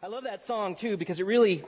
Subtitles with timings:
[0.00, 1.64] I love that song too because it really,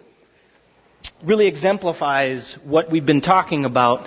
[1.20, 4.06] really exemplifies what we've been talking about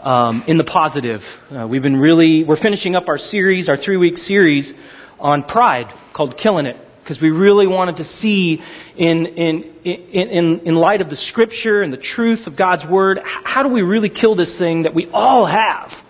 [0.00, 1.42] um, in the positive.
[1.52, 4.74] Uh, we've been really, we're finishing up our series, our three week series
[5.18, 8.62] on pride called Killing It because we really wanted to see
[8.96, 13.64] in, in, in, in, light of the scripture and the truth of God's word, how
[13.64, 16.04] do we really kill this thing that we all have?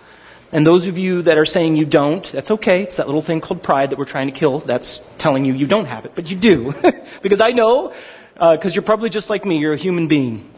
[0.53, 2.83] And those of you that are saying you don't, that's okay.
[2.83, 4.59] It's that little thing called pride that we're trying to kill.
[4.59, 6.75] That's telling you you don't have it, but you do.
[7.23, 7.93] because I know,
[8.35, 10.51] because uh, you're probably just like me, you're a human being.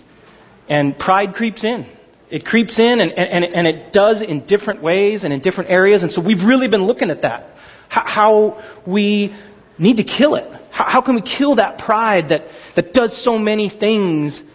[0.69, 1.87] And pride creeps in.
[2.31, 6.03] It creeps in and, and, and it does in different ways and in different areas.
[6.03, 7.57] And so we've really been looking at that.
[7.89, 9.35] How, we
[9.79, 10.49] need to kill it.
[10.71, 14.49] How, how can we kill that pride that, that does so many things,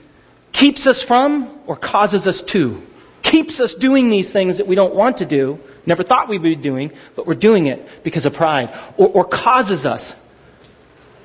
[0.53, 2.81] keeps us from or causes us to?
[3.25, 6.55] keeps us doing these things that we don't want to do, never thought we'd be
[6.55, 10.15] doing, but we're doing it because of pride, or, or causes us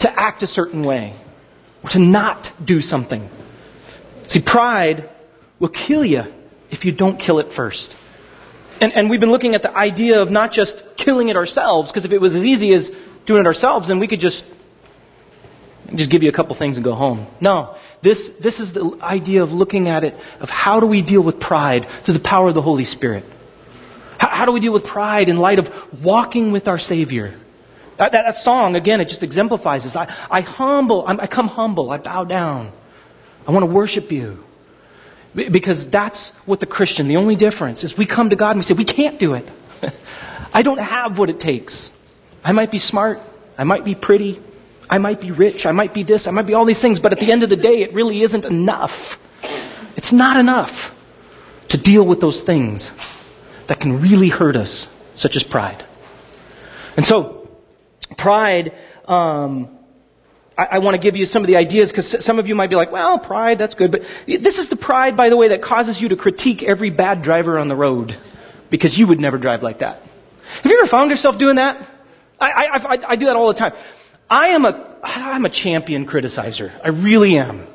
[0.00, 1.14] to act a certain way,
[1.82, 3.28] or to not do something.
[4.26, 5.08] See, pride
[5.58, 6.24] will kill you
[6.70, 7.96] if you don't kill it first.
[8.80, 12.04] And, and we've been looking at the idea of not just killing it ourselves, because
[12.04, 12.88] if it was as easy as
[13.26, 14.44] doing it ourselves, then we could just
[15.94, 17.26] just give you a couple things and go home.
[17.40, 17.76] No.
[18.00, 21.40] This, this is the idea of looking at it, of how do we deal with
[21.40, 23.24] pride through the power of the Holy Spirit?
[24.18, 27.34] How, how do we deal with pride in light of walking with our Savior?
[28.00, 29.94] That, that, that song, again, it just exemplifies this.
[29.94, 32.72] I, I humble, I come humble, I bow down.
[33.46, 34.42] I want to worship you.
[35.34, 38.62] Because that's what the Christian, the only difference is we come to God and we
[38.62, 39.50] say, we can't do it.
[40.54, 41.92] I don't have what it takes.
[42.42, 43.20] I might be smart.
[43.58, 44.40] I might be pretty.
[44.88, 47.12] I might be rich, I might be this, I might be all these things, but
[47.12, 49.20] at the end of the day, it really isn't enough.
[49.96, 50.96] It's not enough
[51.68, 52.90] to deal with those things
[53.68, 55.84] that can really hurt us, such as pride.
[56.96, 57.39] And so,
[58.16, 58.72] pride,
[59.06, 59.68] um,
[60.56, 62.70] I, I want to give you some of the ideas because some of you might
[62.70, 63.90] be like, well, pride, that's good.
[63.90, 67.22] But this is the pride, by the way, that causes you to critique every bad
[67.22, 68.16] driver on the road
[68.68, 70.02] because you would never drive like that.
[70.62, 71.88] Have you ever found yourself doing that?
[72.40, 73.72] I, I, I, I do that all the time.
[74.28, 76.70] I am a, I'm a champion criticizer.
[76.84, 77.66] I really am.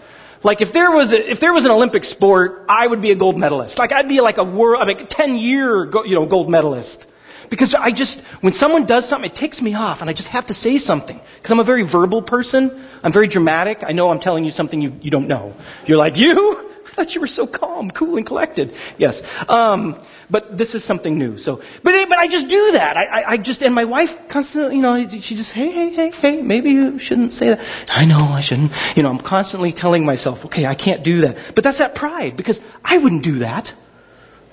[0.44, 3.16] Like if there was a, if there was an Olympic sport, I would be a
[3.16, 3.80] gold medalist.
[3.80, 7.06] Like I'd be like a world, like a 10 year, you know, gold medalist.
[7.50, 10.48] Because I just, when someone does something, it takes me off and I just have
[10.48, 11.20] to say something.
[11.36, 12.72] Because I'm a very verbal person.
[13.04, 13.84] I'm very dramatic.
[13.84, 15.54] I know I'm telling you something you, you don't know.
[15.86, 16.72] You're like, you?
[16.86, 18.74] I thought you were so calm, cool, and collected.
[18.98, 19.22] Yes.
[19.50, 21.38] Um, but this is something new.
[21.38, 22.96] So, but, but I just do that.
[22.96, 26.12] I, I, I just, and my wife constantly, you know, she just, hey, hey, hey,
[26.12, 27.60] hey, maybe you shouldn't say that.
[27.90, 28.72] I know I shouldn't.
[28.96, 31.38] You know, I'm constantly telling myself, okay, I can't do that.
[31.54, 33.74] But that's that pride, because I wouldn't do that.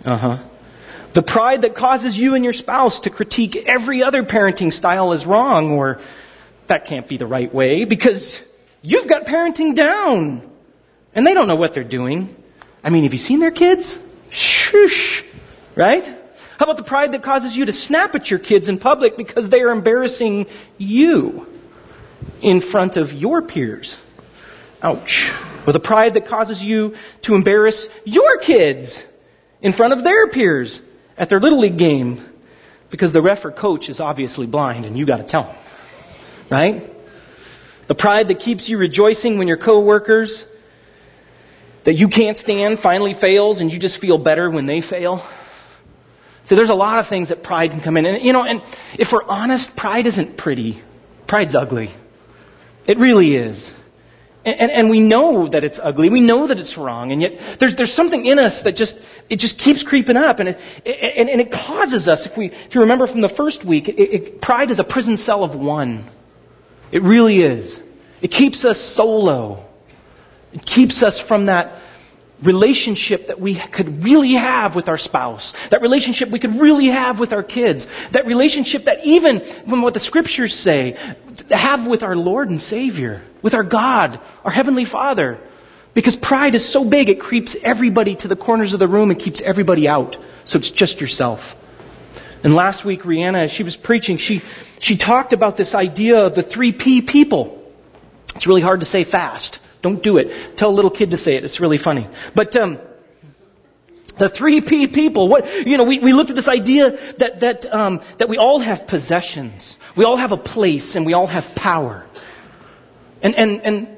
[0.04, 0.38] Uh huh.
[1.14, 5.26] The pride that causes you and your spouse to critique every other parenting style as
[5.26, 6.00] wrong, or
[6.68, 8.42] that can't be the right way, because
[8.80, 10.48] you've got parenting down.
[11.14, 12.34] And they don't know what they're doing.
[12.82, 13.98] I mean, have you seen their kids?
[14.30, 15.22] Shush.
[15.74, 16.06] Right?
[16.58, 19.50] How about the pride that causes you to snap at your kids in public because
[19.50, 20.46] they are embarrassing
[20.78, 21.46] you
[22.40, 23.98] in front of your peers?
[24.82, 25.32] Ouch.
[25.66, 29.04] Or the pride that causes you to embarrass your kids
[29.60, 30.80] in front of their peers
[31.22, 32.20] at their little league game
[32.90, 35.56] because the ref or coach is obviously blind and you got to tell them.
[36.50, 36.92] Right?
[37.86, 40.44] The pride that keeps you rejoicing when your coworkers
[41.84, 45.24] that you can't stand finally fails and you just feel better when they fail.
[46.42, 48.04] So there's a lot of things that pride can come in.
[48.04, 48.60] And, you know, and
[48.98, 50.82] if we're honest, pride isn't pretty.
[51.28, 51.90] Pride's ugly.
[52.84, 53.72] It really is.
[54.44, 56.08] And, and, we know that it's ugly.
[56.08, 57.12] We know that it's wrong.
[57.12, 60.40] And yet there's, there's something in us that just, it just keeps creeping up.
[60.40, 63.64] And it, and, and it causes us, if we, if you remember from the first
[63.64, 66.04] week, it, it, pride is a prison cell of one.
[66.90, 67.82] It really is.
[68.20, 69.64] It keeps us solo.
[70.52, 71.78] It keeps us from that
[72.42, 77.20] relationship that we could really have with our spouse, that relationship we could really have
[77.20, 80.96] with our kids, that relationship that even from what the scriptures say,
[81.50, 85.38] have with our Lord and Savior, with our God, our Heavenly Father.
[85.94, 89.20] Because pride is so big, it creeps everybody to the corners of the room and
[89.20, 90.16] keeps everybody out.
[90.44, 91.56] So it's just yourself.
[92.42, 94.40] And last week, Rihanna, as she was preaching, she,
[94.80, 97.62] she talked about this idea of the three P people.
[98.34, 99.60] It's really hard to say fast.
[99.82, 100.56] Don't do it.
[100.56, 101.44] Tell a little kid to say it.
[101.44, 102.06] It's really funny.
[102.34, 102.78] But um,
[104.16, 105.28] the three P people.
[105.28, 108.60] What you know, we, we looked at this idea that that um, that we all
[108.60, 112.06] have possessions, we all have a place, and we all have power.
[113.22, 113.88] And and and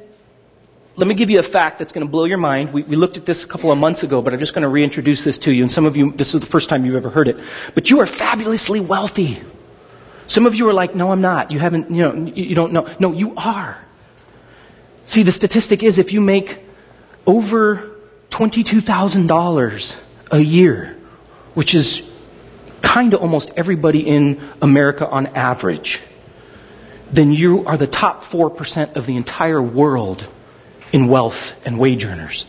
[0.97, 2.73] let me give you a fact that's going to blow your mind.
[2.73, 4.69] We, we looked at this a couple of months ago, but I'm just going to
[4.69, 5.63] reintroduce this to you.
[5.63, 7.43] And some of you, this is the first time you've ever heard it.
[7.75, 9.43] But you are fabulously wealthy.
[10.29, 11.51] Some of you are like, no, I'm not.
[11.51, 12.89] You haven't, you know, you don't know.
[13.01, 13.77] No, you are.
[15.07, 16.59] See, the statistic is if you make
[17.27, 17.91] over
[18.31, 20.97] $22,000 a year,
[21.55, 22.11] which is
[22.81, 26.01] kind of almost everybody in America on average,
[27.11, 30.27] then you are the top 4% of the entire world
[30.93, 32.47] in wealth and wage earners.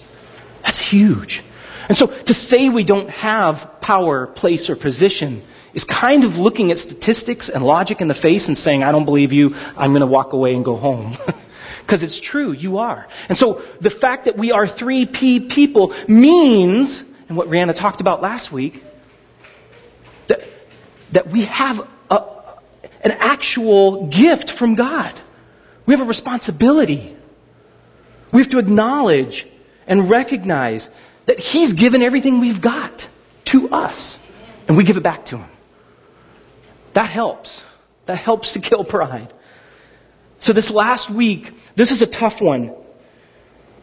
[0.63, 1.43] That's huge.
[1.87, 5.43] And so to say we don't have power, place, or position
[5.73, 9.05] is kind of looking at statistics and logic in the face and saying, I don't
[9.05, 11.17] believe you, I'm going to walk away and go home.
[11.85, 13.07] Because it's true, you are.
[13.29, 18.23] And so the fact that we are 3P people means, and what Rihanna talked about
[18.23, 18.83] last week,
[20.27, 20.43] that,
[21.11, 22.23] that we have a,
[23.01, 25.13] an actual gift from God.
[25.85, 27.15] We have a responsibility.
[28.31, 29.45] We have to acknowledge
[29.85, 30.89] and recognize
[31.27, 33.07] that He's given everything we've got
[33.45, 34.17] to us,
[34.67, 35.49] and we give it back to Him.
[36.93, 37.63] That helps.
[38.07, 39.31] That helps to kill pride.
[40.39, 42.73] So this last week, this is a tough one.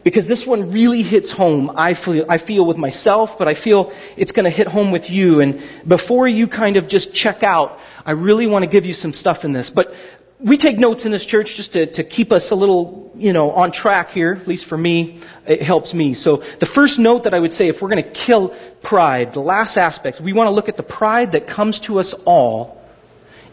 [0.03, 3.93] Because this one really hits home, I feel, I feel with myself, but I feel
[4.17, 5.39] it's going to hit home with you.
[5.39, 9.13] And before you kind of just check out, I really want to give you some
[9.13, 9.69] stuff in this.
[9.69, 9.95] But
[10.41, 13.51] we take notes in this church just to, to keep us a little, you know,
[13.51, 15.21] on track here, at least for me.
[15.47, 16.13] It helps me.
[16.15, 18.49] So the first note that I would say, if we're going to kill
[18.81, 22.13] pride, the last aspects, we want to look at the pride that comes to us
[22.25, 22.83] all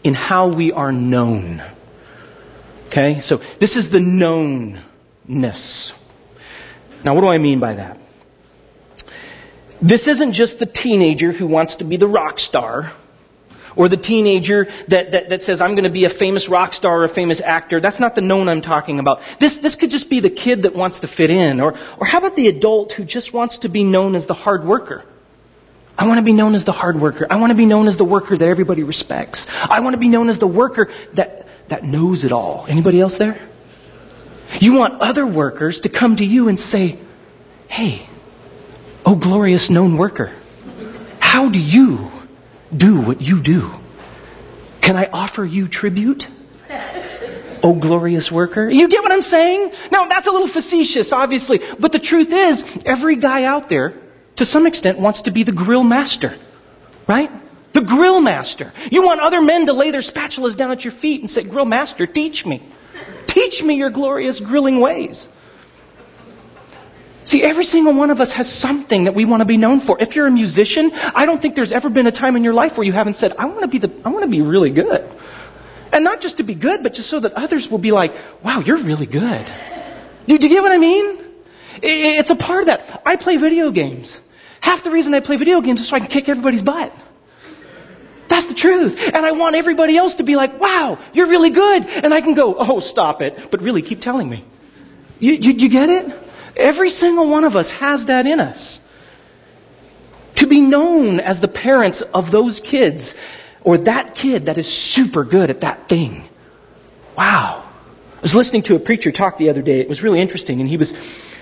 [0.03, 1.63] in how we are known.
[2.91, 3.21] Okay?
[3.21, 5.97] So this is the knownness.
[7.05, 7.97] Now, what do I mean by that?
[9.81, 12.91] This isn't just the teenager who wants to be the rock star,
[13.77, 16.99] or the teenager that, that, that says, I'm going to be a famous rock star
[16.99, 17.79] or a famous actor.
[17.79, 19.21] That's not the known I'm talking about.
[19.39, 21.61] This, this could just be the kid that wants to fit in.
[21.61, 24.65] Or, or how about the adult who just wants to be known as the hard
[24.65, 25.05] worker?
[25.97, 27.27] I want to be known as the hard worker.
[27.29, 29.47] I want to be known as the worker that everybody respects.
[29.63, 31.40] I want to be known as the worker that,
[31.71, 32.65] that knows it all.
[32.67, 33.39] Anybody else there?
[34.59, 36.97] You want other workers to come to you and say,
[37.67, 38.05] Hey,
[39.05, 40.31] oh glorious known worker,
[41.19, 42.11] how do you
[42.75, 43.71] do what you do?
[44.81, 46.27] Can I offer you tribute?
[47.63, 48.67] Oh glorious worker.
[48.67, 49.73] You get what I'm saying?
[49.91, 53.93] Now that's a little facetious, obviously, but the truth is, every guy out there,
[54.37, 56.33] to some extent, wants to be the grill master.
[57.05, 57.29] Right?
[57.73, 58.73] The grill master.
[58.91, 61.65] You want other men to lay their spatulas down at your feet and say, Grill
[61.65, 62.61] master, teach me.
[63.27, 65.29] Teach me your glorious grilling ways.
[67.25, 69.97] See, every single one of us has something that we want to be known for.
[70.01, 72.77] If you're a musician, I don't think there's ever been a time in your life
[72.77, 75.07] where you haven't said, I want to be the, I want to be really good.
[75.93, 78.59] And not just to be good, but just so that others will be like, wow,
[78.59, 79.45] you're really good.
[80.27, 81.19] Do, do you get what I mean?
[81.81, 83.01] It's a part of that.
[83.05, 84.19] I play video games.
[84.59, 86.93] Half the reason I play video games is so I can kick everybody's butt.
[88.31, 89.13] That's the truth.
[89.13, 91.85] And I want everybody else to be like, wow, you're really good.
[91.85, 93.51] And I can go, oh, stop it.
[93.51, 94.45] But really, keep telling me.
[95.19, 96.17] You, you, you get it?
[96.55, 98.79] Every single one of us has that in us.
[100.35, 103.15] To be known as the parents of those kids,
[103.65, 106.23] or that kid that is super good at that thing.
[107.17, 107.60] Wow.
[108.21, 109.79] I was listening to a preacher talk the other day.
[109.79, 110.93] It was really interesting, and he was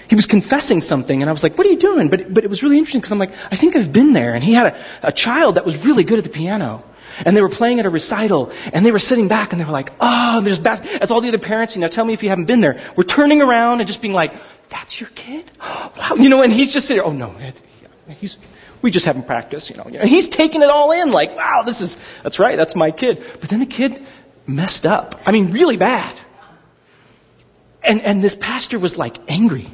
[0.08, 2.50] he was confessing something, and I was like, "What are you doing?" But but it
[2.50, 4.34] was really interesting because I'm like, I think I've been there.
[4.34, 4.68] And he had
[5.04, 6.84] a, a child that was really good at the piano,
[7.26, 9.74] and they were playing at a recital, and they were sitting back, and they were
[9.74, 10.80] like, "Oh, there's bas-.
[11.02, 12.80] As all the other parents, you know, tell me if you haven't been there.
[12.96, 14.34] We're turning around and just being like,
[14.70, 15.52] "That's your kid?
[15.60, 17.04] Wow!" You know, and he's just sitting.
[17.04, 17.36] Oh no,
[18.22, 18.38] he's
[18.82, 19.84] we just haven't practiced, you know.
[19.84, 23.24] and He's taking it all in, like, wow, this is, that's right, that's my kid.
[23.42, 24.06] But then the kid
[24.48, 25.22] messed up.
[25.26, 26.18] I mean, really bad.
[27.84, 29.68] And, and this pastor was like angry.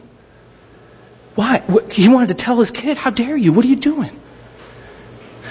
[1.35, 1.63] Why?
[1.91, 3.51] He wanted to tell his kid, How dare you?
[3.51, 4.17] What are you doing?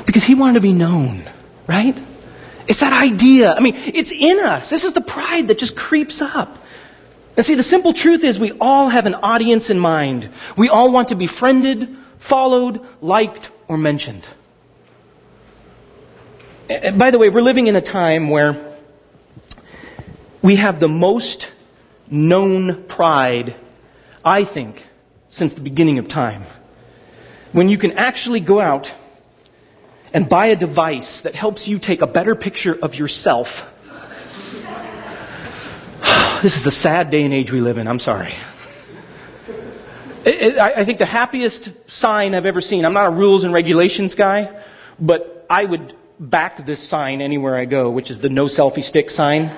[0.07, 1.25] Because he wanted to be known,
[1.67, 1.99] right?
[2.67, 3.53] It's that idea.
[3.53, 4.71] I mean, it's in us.
[4.71, 6.59] This is the pride that just creeps up.
[7.37, 10.31] And see, the simple truth is we all have an audience in mind.
[10.57, 14.27] We all want to be friended, followed, liked, or mentioned.
[16.69, 18.57] By the way, we're living in a time where
[20.41, 21.51] we have the most
[22.11, 23.55] known pride,
[24.25, 24.87] I think,
[25.29, 26.45] since the beginning of time.
[27.53, 28.93] When you can actually go out
[30.13, 33.71] and buy a device that helps you take a better picture of yourself.
[36.43, 37.89] this is a sad day and age we live in.
[37.89, 38.35] I'm sorry.
[40.25, 43.45] It, it, I, I think the happiest sign I've ever seen, I'm not a rules
[43.45, 44.57] and regulations guy,
[44.99, 49.11] but I would back this sign anywhere I go, which is the no selfie stick
[49.11, 49.51] sign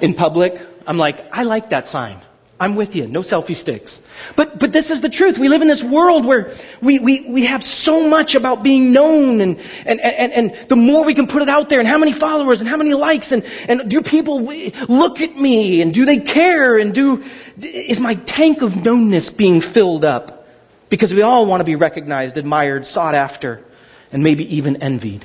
[0.00, 0.60] in public.
[0.86, 2.20] I'm like, I like that sign.
[2.60, 3.06] I'm with you.
[3.06, 4.02] No selfie sticks.
[4.36, 5.38] But, but this is the truth.
[5.38, 9.40] We live in this world where we, we, we have so much about being known
[9.40, 12.12] and, and, and, and the more we can put it out there and how many
[12.12, 16.18] followers and how many likes and, and do people look at me and do they
[16.18, 17.24] care and do,
[17.62, 20.46] is my tank of knownness being filled up?
[20.90, 23.64] Because we all want to be recognized, admired, sought after,
[24.12, 25.24] and maybe even envied.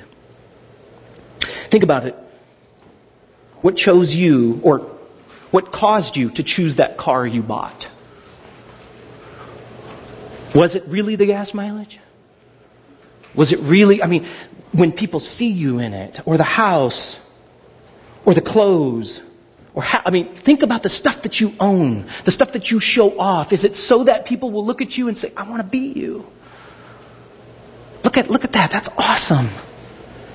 [1.41, 2.15] Think about it.
[3.61, 4.94] What chose you or
[5.55, 7.87] what caused you to choose that car you bought?
[10.53, 11.99] Was it really the gas mileage?
[13.33, 14.25] Was it really, I mean,
[14.73, 17.21] when people see you in it, or the house,
[18.25, 19.21] or the clothes,
[19.73, 22.81] or how, I mean, think about the stuff that you own, the stuff that you
[22.81, 23.53] show off.
[23.53, 25.87] Is it so that people will look at you and say, I want to be
[26.01, 26.25] you?
[28.03, 28.71] Look at, look at that.
[28.71, 29.47] That's awesome.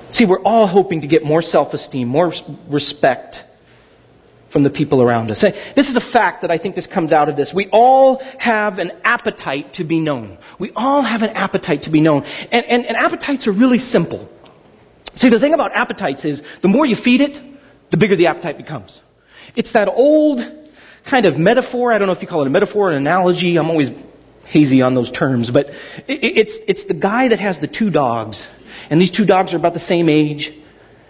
[0.09, 2.33] See, we're all hoping to get more self-esteem, more
[2.69, 3.45] respect,
[4.50, 5.40] from the people around us.
[5.40, 7.54] This is a fact that I think this comes out of this.
[7.54, 10.38] We all have an appetite to be known.
[10.59, 12.25] We all have an appetite to be known.
[12.50, 14.28] And, and, and appetites are really simple.
[15.14, 17.40] See, the thing about appetites is the more you feed it,
[17.90, 19.00] the bigger the appetite becomes.
[19.54, 20.40] It's that old
[21.04, 21.92] kind of metaphor.
[21.92, 23.57] I don't know if you call it a metaphor, an analogy.
[23.57, 23.92] I'm always
[24.47, 25.71] hazy on those terms, but
[26.09, 28.49] it's, it's the guy that has the two dogs.
[28.90, 30.52] And these two dogs are about the same age,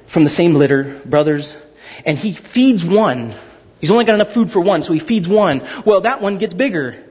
[0.06, 1.56] from the same litter, brothers
[2.04, 3.34] and he feeds one.
[3.80, 5.62] He's only got enough food for one, so he feeds one.
[5.84, 7.02] Well, that one gets bigger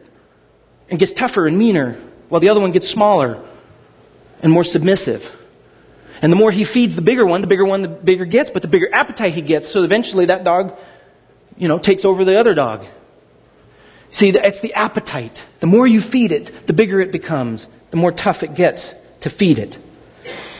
[0.89, 1.93] and gets tougher and meaner,
[2.29, 3.41] while the other one gets smaller
[4.41, 5.35] and more submissive.
[6.21, 8.61] And the more he feeds the bigger one, the bigger one the bigger gets, but
[8.61, 10.77] the bigger appetite he gets, so eventually that dog,
[11.57, 12.85] you know, takes over the other dog.
[14.11, 15.45] See, it's the appetite.
[15.59, 19.29] The more you feed it, the bigger it becomes, the more tough it gets to
[19.29, 19.77] feed it.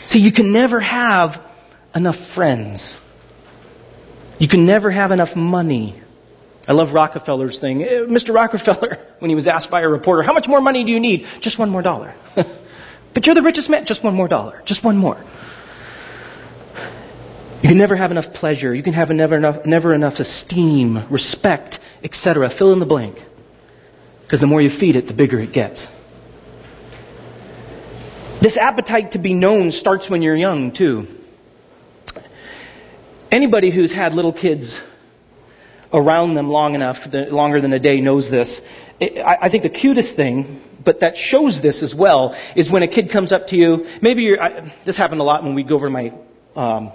[0.05, 1.41] See, you can never have
[1.95, 2.99] enough friends.
[4.39, 5.93] You can never have enough money.
[6.67, 7.83] I love Rockefeller's thing.
[7.83, 8.33] Eh, Mr.
[8.33, 11.27] Rockefeller, when he was asked by a reporter, how much more money do you need?
[11.41, 12.13] Just one more dollar.
[13.13, 13.85] but you're the richest man.
[13.85, 14.61] Just one more dollar.
[14.65, 15.17] Just one more.
[17.61, 18.73] You can never have enough pleasure.
[18.73, 22.49] You can have never enough, never enough esteem, respect, etc.
[22.49, 23.21] Fill in the blank.
[24.21, 25.89] Because the more you feed it, the bigger it gets.
[28.39, 31.07] This appetite to be known starts when you're young, too.
[33.31, 34.81] Anybody who's had little kids
[35.93, 38.67] around them long enough, longer than a day, knows this.
[39.01, 43.11] I think the cutest thing, but that shows this as well, is when a kid
[43.11, 43.87] comes up to you.
[44.01, 46.13] Maybe you're, I, this happened a lot when we'd go over to my
[46.55, 46.91] um,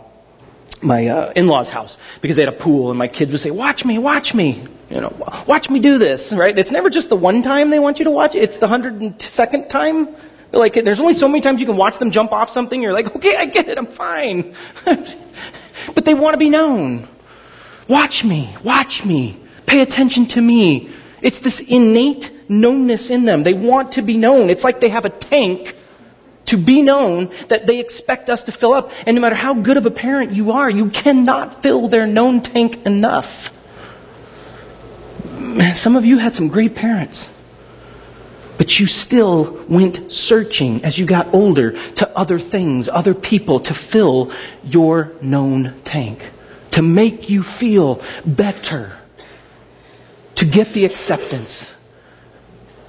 [0.82, 3.84] my uh, in-laws' house because they had a pool, and my kids would say, "Watch
[3.84, 6.56] me, watch me." You know, watch me do this, right?
[6.58, 9.00] It's never just the one time they want you to watch; it, it's the hundred
[9.00, 10.08] and second time.
[10.52, 12.80] Like, there's only so many times you can watch them jump off something.
[12.80, 14.54] You're like, okay, I get it, I'm fine.
[15.94, 17.06] but they want to be known.
[17.88, 20.90] Watch me, watch me, pay attention to me.
[21.20, 23.42] It's this innate knownness in them.
[23.42, 24.50] They want to be known.
[24.50, 25.74] It's like they have a tank
[26.46, 28.92] to be known that they expect us to fill up.
[29.06, 32.42] And no matter how good of a parent you are, you cannot fill their known
[32.42, 33.50] tank enough.
[35.74, 37.30] Some of you had some great parents.
[38.56, 43.74] But you still went searching as you got older to other things, other people to
[43.74, 44.30] fill
[44.64, 46.30] your known tank,
[46.72, 48.92] to make you feel better,
[50.36, 51.72] to get the acceptance,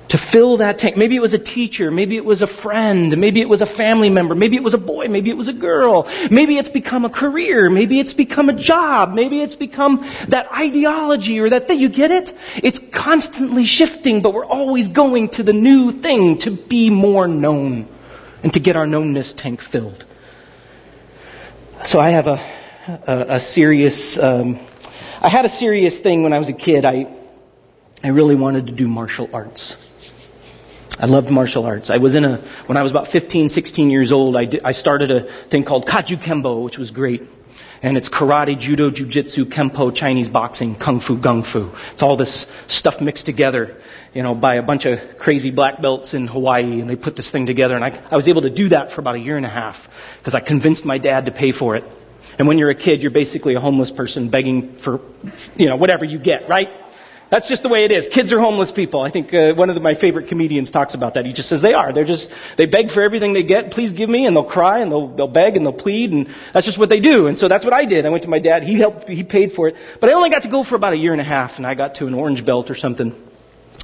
[0.09, 0.97] to fill that tank.
[0.97, 4.09] Maybe it was a teacher, maybe it was a friend, maybe it was a family
[4.09, 7.09] member, maybe it was a boy, maybe it was a girl, maybe it's become a
[7.09, 11.79] career, maybe it's become a job, maybe it's become that ideology or that thing.
[11.79, 12.33] You get it?
[12.57, 17.87] It's constantly shifting, but we're always going to the new thing to be more known
[18.43, 20.05] and to get our knownness tank filled.
[21.83, 22.39] So I have a,
[22.87, 24.59] a, a serious, um,
[25.21, 26.85] I had a serious thing when I was a kid.
[26.85, 27.07] I,
[28.03, 29.84] I really wanted to do martial arts.
[30.97, 31.89] I loved martial arts.
[31.89, 32.37] I was in a,
[32.67, 35.85] when I was about 15, 16 years old, I, did, I started a thing called
[35.85, 37.23] Kajukenbo, which was great.
[37.83, 41.71] And it's karate, judo, jujitsu, kempo, Chinese boxing, kung fu, gung fu.
[41.91, 43.79] It's all this stuff mixed together,
[44.13, 47.29] you know, by a bunch of crazy black belts in Hawaii, and they put this
[47.29, 47.75] thing together.
[47.75, 50.17] And I, I was able to do that for about a year and a half
[50.19, 51.83] because I convinced my dad to pay for it.
[52.39, 55.01] And when you're a kid, you're basically a homeless person begging for,
[55.55, 56.69] you know, whatever you get, right?
[57.29, 58.07] That's just the way it is.
[58.07, 59.01] Kids are homeless people.
[59.01, 61.25] I think uh, one of the, my favorite comedians talks about that.
[61.25, 61.91] He just says they are.
[61.91, 63.71] They're just they beg for everything they get.
[63.71, 66.65] Please give me, and they'll cry and they'll they'll beg and they'll plead, and that's
[66.65, 67.27] just what they do.
[67.27, 68.05] And so that's what I did.
[68.05, 68.63] I went to my dad.
[68.63, 69.09] He helped.
[69.09, 71.21] He paid for it, but I only got to go for about a year and
[71.21, 73.13] a half, and I got to an orange belt or something.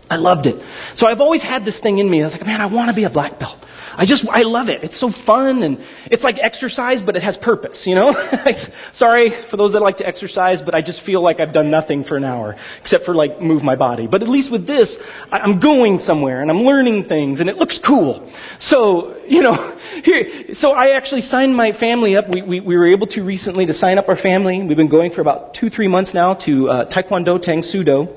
[0.09, 0.61] I loved it.
[0.93, 2.21] So I've always had this thing in me.
[2.21, 3.57] I was like, man, I want to be a black belt.
[3.95, 4.83] I just, I love it.
[4.83, 8.13] It's so fun and it's like exercise, but it has purpose, you know?
[8.51, 12.03] Sorry for those that like to exercise, but I just feel like I've done nothing
[12.03, 14.07] for an hour, except for like move my body.
[14.07, 17.79] But at least with this, I'm going somewhere and I'm learning things and it looks
[17.79, 18.27] cool.
[18.57, 22.29] So, you know, here, so I actually signed my family up.
[22.29, 24.61] We, we, we were able to recently to sign up our family.
[24.61, 28.09] We've been going for about two, three months now to uh, Taekwondo Tang Soo Do,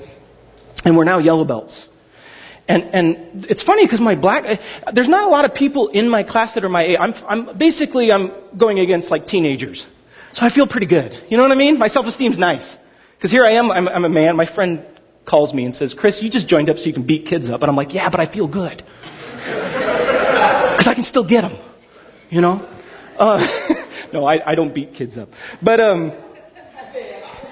[0.85, 1.89] and we're now yellow belts.
[2.67, 4.61] And, and it's funny because my black,
[4.93, 6.97] there's not a lot of people in my class that are my age.
[6.99, 9.87] I'm, I'm, basically, I'm going against like teenagers.
[10.33, 11.17] So I feel pretty good.
[11.29, 11.79] You know what I mean?
[11.79, 12.79] My self-esteem's nice.
[13.17, 14.37] Because here I am, I'm, I'm a man.
[14.37, 14.85] My friend
[15.25, 17.63] calls me and says, Chris, you just joined up so you can beat kids up.
[17.63, 18.83] And I'm like, yeah, but I feel good.
[20.75, 21.57] Because I can still get them.
[22.31, 22.69] You know?
[23.17, 23.47] Uh,
[24.13, 25.33] no, I, I don't beat kids up.
[25.63, 26.13] But, um,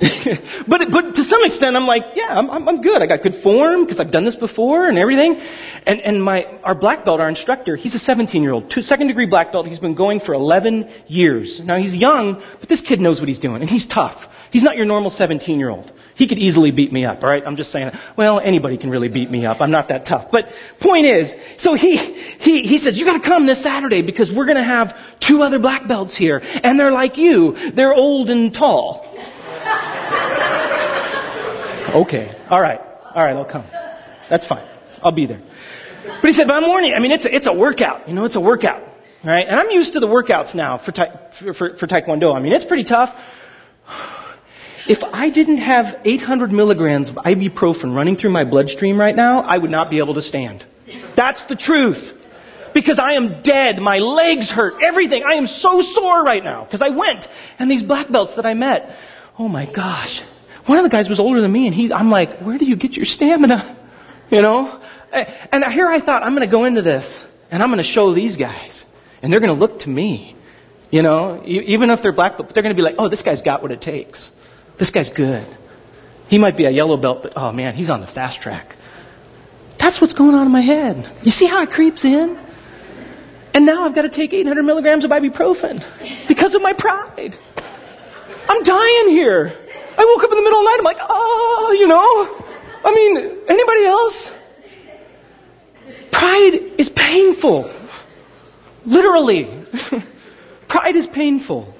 [0.66, 3.02] but, but to some extent, I'm like, yeah, I'm, I'm good.
[3.02, 5.40] I got good form because I've done this before and everything.
[5.87, 9.06] And, and my, our black belt, our instructor, he's a 17 year old, two, second
[9.09, 9.66] degree black belt.
[9.66, 11.61] He's been going for 11 years.
[11.61, 14.28] Now he's young, but this kid knows what he's doing and he's tough.
[14.50, 15.92] He's not your normal 17 year old.
[16.16, 17.44] He could easily beat me up, alright?
[17.47, 19.61] I'm just saying, well, anybody can really beat me up.
[19.61, 20.32] I'm not that tough.
[20.32, 24.47] But point is, so he, he, he says, you gotta come this Saturday because we're
[24.47, 26.42] gonna have two other black belts here.
[26.64, 27.71] And they're like you.
[27.71, 29.06] They're old and tall.
[31.95, 32.35] Okay.
[32.49, 32.81] All right.
[33.14, 33.37] All right.
[33.37, 33.64] I'll come.
[34.28, 34.66] That's fine.
[35.02, 35.42] I'll be there.
[36.04, 36.95] But he said, but I'm warning.
[36.95, 38.09] I mean, it's a, it's a workout.
[38.09, 38.83] You know, it's a workout.
[39.23, 39.47] Right?
[39.47, 42.35] And I'm used to the workouts now for, for, for, for Taekwondo.
[42.35, 43.14] I mean, it's pretty tough.
[44.88, 49.57] If I didn't have 800 milligrams of ibuprofen running through my bloodstream right now, I
[49.57, 50.64] would not be able to stand.
[51.14, 52.19] That's the truth.
[52.75, 53.81] Because I am dead.
[53.81, 54.83] My legs hurt.
[54.83, 55.23] Everything.
[55.25, 56.64] I am so sore right now.
[56.64, 57.28] Because I went.
[57.59, 58.97] And these black belts that I met.
[59.38, 60.20] Oh my gosh.
[60.66, 62.76] One of the guys was older than me, and he, I'm like, where do you
[62.76, 63.76] get your stamina?
[64.30, 64.80] You know?
[65.12, 68.12] And here I thought, I'm going to go into this, and I'm going to show
[68.12, 68.84] these guys,
[69.22, 70.36] and they're going to look to me.
[70.90, 73.42] You know, even if they're black belt, they're going to be like, oh, this guy's
[73.42, 74.30] got what it takes.
[74.76, 75.46] This guy's good.
[76.28, 78.76] He might be a yellow belt, but oh man, he's on the fast track.
[79.78, 81.08] That's what's going on in my head.
[81.22, 82.38] You see how it creeps in?
[83.54, 85.82] And now I've got to take 800 milligrams of ibuprofen
[86.28, 87.36] because of my pride.
[88.49, 89.52] I'm dying here.
[89.99, 90.76] I woke up in the middle of the night.
[90.78, 92.42] I'm like, oh, you know.
[92.84, 93.16] I mean,
[93.49, 94.32] anybody else?
[96.11, 97.70] Pride is painful.
[98.84, 99.49] Literally.
[100.69, 101.75] pride is painful.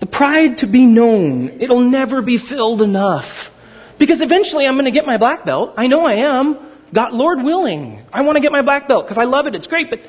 [0.00, 3.52] The pride to be known, it'll never be filled enough.
[3.98, 5.74] Because eventually I'm going to get my black belt.
[5.76, 6.58] I know I am.
[6.92, 8.02] God, Lord willing.
[8.12, 9.54] I want to get my black belt because I love it.
[9.54, 9.90] It's great.
[9.90, 10.00] But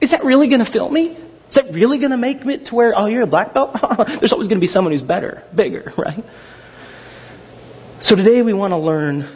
[0.00, 1.16] is that really going to fill me?
[1.50, 3.72] Is that really going to make it to where, oh, you're a black belt?
[4.06, 6.24] There's always going to be someone who's better, bigger, right?
[7.98, 9.26] So today we want to learn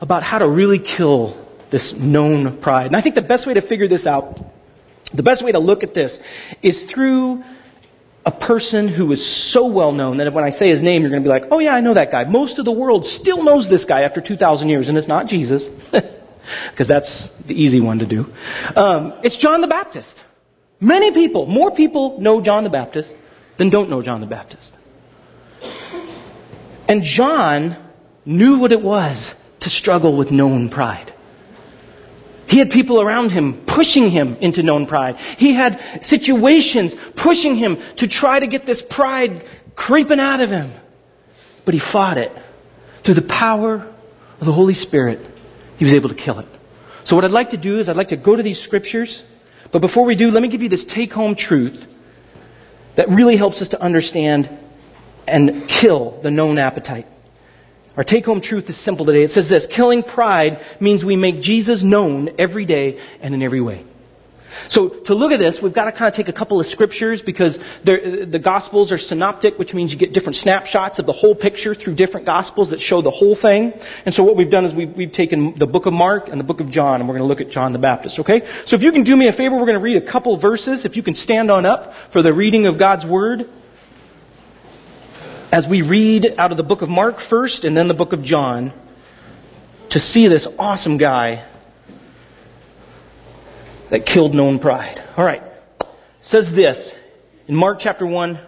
[0.00, 2.86] about how to really kill this known pride.
[2.86, 4.44] And I think the best way to figure this out,
[5.12, 6.20] the best way to look at this,
[6.62, 7.44] is through
[8.26, 11.22] a person who is so well known that when I say his name, you're going
[11.22, 12.24] to be like, oh yeah, I know that guy.
[12.24, 15.68] Most of the world still knows this guy after 2,000 years, and it's not Jesus,
[16.70, 18.32] because that's the easy one to do.
[18.74, 20.20] Um, it's John the Baptist.
[20.84, 23.16] Many people, more people know John the Baptist
[23.56, 24.76] than don't know John the Baptist.
[26.86, 27.74] And John
[28.26, 31.10] knew what it was to struggle with known pride.
[32.46, 35.16] He had people around him pushing him into known pride.
[35.38, 40.70] He had situations pushing him to try to get this pride creeping out of him.
[41.64, 42.30] But he fought it.
[43.04, 45.24] Through the power of the Holy Spirit,
[45.78, 46.48] he was able to kill it.
[47.04, 49.22] So what I'd like to do is I'd like to go to these scriptures
[49.74, 51.84] but before we do, let me give you this take home truth
[52.94, 54.48] that really helps us to understand
[55.26, 57.08] and kill the known appetite.
[57.96, 59.24] Our take home truth is simple today.
[59.24, 63.60] It says this killing pride means we make Jesus known every day and in every
[63.60, 63.82] way.
[64.68, 67.22] So to look at this, we've got to kind of take a couple of scriptures
[67.22, 71.74] because the Gospels are synoptic, which means you get different snapshots of the whole picture
[71.74, 73.72] through different Gospels that show the whole thing.
[74.04, 76.44] And so what we've done is we've, we've taken the book of Mark and the
[76.44, 78.20] book of John, and we're going to look at John the Baptist.
[78.20, 78.46] Okay?
[78.66, 80.84] So if you can do me a favor, we're going to read a couple verses.
[80.84, 83.48] If you can stand on up for the reading of God's Word.
[85.52, 88.22] As we read out of the book of Mark first and then the book of
[88.22, 88.72] John
[89.90, 91.44] to see this awesome guy
[93.94, 95.00] that killed known pride.
[95.16, 95.40] All right.
[95.80, 95.86] It
[96.20, 96.98] says this
[97.46, 98.40] in Mark chapter 1,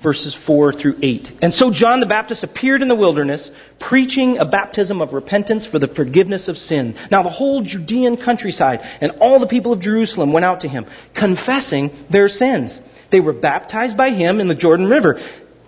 [0.00, 1.38] verses 4 through 8.
[1.40, 5.78] And so John the Baptist appeared in the wilderness, preaching a baptism of repentance for
[5.78, 6.96] the forgiveness of sin.
[7.10, 10.84] Now the whole Judean countryside and all the people of Jerusalem went out to him,
[11.14, 12.78] confessing their sins.
[13.08, 15.18] They were baptized by him in the Jordan River.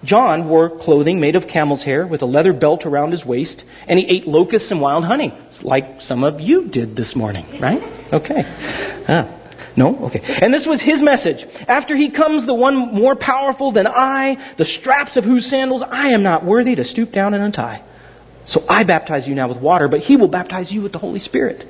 [0.05, 3.99] John wore clothing made of camel's hair with a leather belt around his waist, and
[3.99, 7.83] he ate locusts and wild honey, like some of you did this morning, right?
[8.11, 8.47] Okay.
[9.07, 9.29] Ah.
[9.77, 10.07] No?
[10.07, 10.23] Okay.
[10.43, 11.47] And this was his message.
[11.69, 16.09] After he comes the one more powerful than I, the straps of whose sandals I
[16.09, 17.83] am not worthy to stoop down and untie.
[18.45, 21.21] So I baptize you now with water, but he will baptize you with the Holy
[21.21, 21.65] Spirit.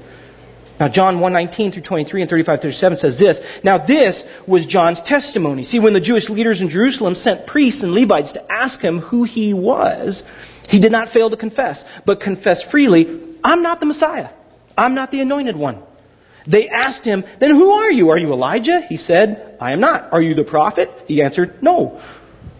[0.78, 3.42] Now, John 119 through 23 and 35 37 says this.
[3.64, 5.64] Now, this was John's testimony.
[5.64, 9.24] See, when the Jewish leaders in Jerusalem sent priests and Levites to ask him who
[9.24, 10.24] he was,
[10.68, 14.28] he did not fail to confess, but confessed freely, I'm not the Messiah.
[14.76, 15.82] I'm not the anointed one.
[16.46, 18.10] They asked him, Then who are you?
[18.10, 18.80] Are you Elijah?
[18.80, 20.12] He said, I am not.
[20.12, 20.90] Are you the prophet?
[21.08, 22.00] He answered, No.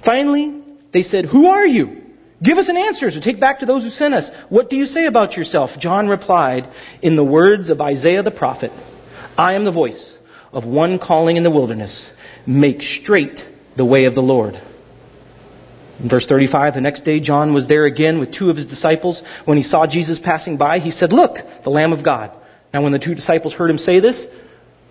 [0.02, 0.54] Finally,
[0.90, 2.08] they said, Who are you?
[2.42, 4.31] Give us an answer, so take back to those who sent us.
[4.48, 5.79] What do you say about yourself?
[5.79, 6.68] John replied
[7.03, 8.72] in the words of Isaiah the prophet
[9.37, 10.16] I am the voice
[10.53, 12.11] of one calling in the wilderness,
[12.46, 13.44] make straight
[13.77, 14.59] the way of the Lord.
[16.01, 19.20] In verse 35, the next day John was there again with two of his disciples.
[19.44, 22.31] When he saw Jesus passing by, he said, Look, the Lamb of God.
[22.72, 24.29] Now, when the two disciples heard him say this,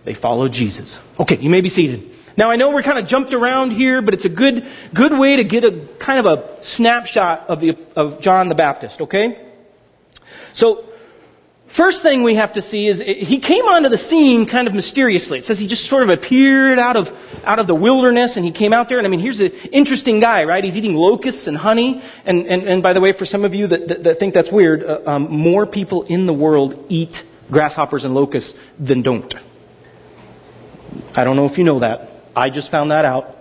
[0.03, 0.99] they followed Jesus.
[1.19, 2.11] Okay, you may be seated.
[2.37, 5.37] Now, I know we're kind of jumped around here, but it's a good, good way
[5.37, 9.43] to get a kind of a snapshot of, the, of John the Baptist, okay?
[10.53, 10.85] So,
[11.65, 15.39] first thing we have to see is he came onto the scene kind of mysteriously.
[15.39, 17.11] It says he just sort of appeared out of,
[17.43, 18.99] out of the wilderness and he came out there.
[18.99, 20.63] And I mean, here's an interesting guy, right?
[20.63, 22.03] He's eating locusts and honey.
[22.23, 24.51] And, and, and by the way, for some of you that, that, that think that's
[24.51, 29.33] weird, uh, um, more people in the world eat grasshoppers and locusts than don't.
[31.15, 32.16] I don't know if you know that.
[32.37, 33.35] I just found that out,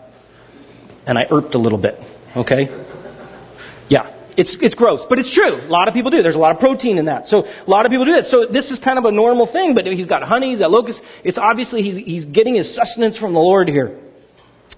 [1.06, 2.02] and I irped a little bit.
[2.34, 2.70] Okay?
[3.88, 4.10] Yeah.
[4.38, 5.54] It's, it's gross, but it's true.
[5.54, 6.22] A lot of people do.
[6.22, 7.26] There's a lot of protein in that.
[7.26, 8.26] So a lot of people do that.
[8.26, 11.06] So this is kind of a normal thing, but he's got honey, he's got locusts.
[11.24, 13.98] It's obviously he's, he's getting his sustenance from the Lord here.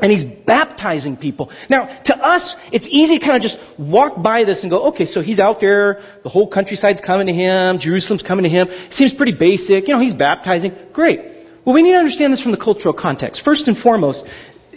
[0.01, 1.51] And he's baptizing people.
[1.69, 5.07] Now, to us, it's easy to kind of just walk by this and go, okay,
[5.07, 8.69] so he's out there, the whole countryside's coming to him, Jerusalem's coming to him.
[8.91, 9.89] Seems pretty basic.
[9.89, 10.77] You know, he's baptizing.
[10.93, 11.38] Great.
[11.65, 13.43] Well, we need to understand this from the cultural context.
[13.43, 14.27] First and foremost,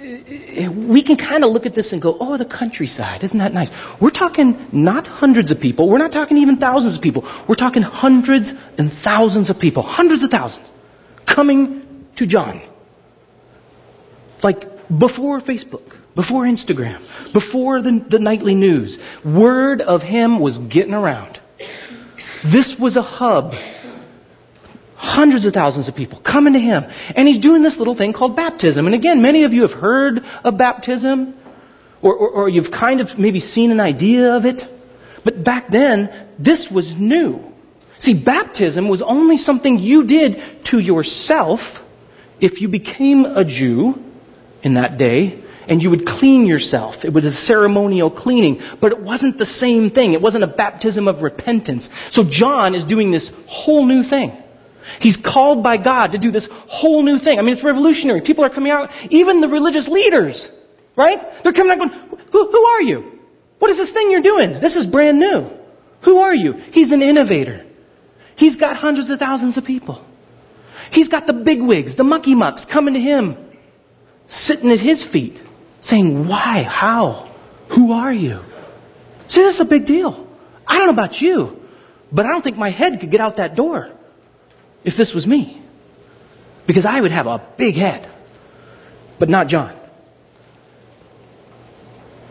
[0.02, 3.72] we can kind of look at this and go, oh, the countryside, isn't that nice?
[4.00, 5.88] We're talking not hundreds of people.
[5.88, 7.26] We're not talking even thousands of people.
[7.48, 10.72] We're talking hundreds and thousands of people, hundreds of thousands,
[11.26, 12.62] coming to John.
[14.41, 19.00] Like before Facebook, before Instagram, before the, the nightly news.
[19.24, 21.39] Word of him was getting around.
[22.44, 23.56] This was a hub.
[25.04, 26.86] Hundreds of thousands of people coming to him.
[27.16, 28.86] And he's doing this little thing called baptism.
[28.86, 31.34] And again, many of you have heard of baptism,
[32.04, 34.64] or, or, or you've kind of maybe seen an idea of it.
[35.24, 37.44] But back then, this was new.
[37.98, 41.84] See, baptism was only something you did to yourself
[42.40, 44.00] if you became a Jew
[44.62, 47.06] in that day, and you would clean yourself.
[47.06, 50.14] It was a ceremonial cleaning, but it wasn't the same thing.
[50.14, 51.90] It wasn't a baptism of repentance.
[52.12, 54.38] So John is doing this whole new thing.
[55.00, 57.39] He's called by God to do this whole new thing.
[57.39, 58.22] I mean, it's revolutionary.
[58.22, 60.50] People are coming out, even the religious leaders,
[60.96, 61.44] right?
[61.44, 63.20] They're coming out going, who, who are you?
[63.60, 64.60] What is this thing you're doing?
[64.60, 65.50] This is brand new.
[66.02, 66.54] Who are you?
[66.72, 67.65] He's an innovator.
[68.36, 70.04] He's got hundreds of thousands of people.
[70.91, 73.38] He's got the bigwigs, the mucky mucks coming to him
[74.28, 75.41] sitting at his feet
[75.82, 76.63] saying, Why?
[76.63, 77.30] How?
[77.70, 78.41] Who are you?
[79.28, 80.28] See, this is a big deal.
[80.67, 81.62] I don't know about you,
[82.12, 83.91] but I don't think my head could get out that door
[84.84, 85.62] if this was me.
[86.67, 88.08] Because I would have a big head.
[89.20, 89.76] But not John.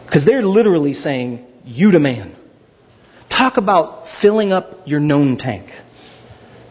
[0.06, 2.34] Because they're literally saying, You demand.
[3.28, 5.74] Talk about filling up your known tank.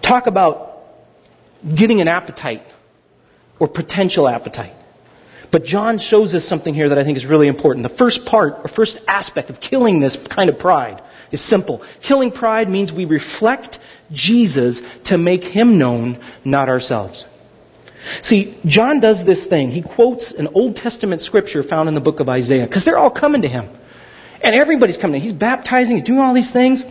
[0.02, 0.84] Talk about
[1.74, 2.66] getting an appetite
[3.60, 4.74] or potential appetite.
[5.52, 7.84] But John shows us something here that I think is really important.
[7.84, 11.84] The first part, or first aspect of killing this kind of pride is simple.
[12.02, 13.80] Killing pride means we reflect
[14.12, 17.28] Jesus to make him known, not ourselves.
[18.22, 19.72] See, John does this thing.
[19.72, 23.12] He quotes an Old Testament scripture found in the book of Isaiah, because they're all
[23.12, 23.70] coming to him.
[24.42, 25.24] And everybody's coming to him.
[25.24, 26.86] He's baptizing, he's doing all these things.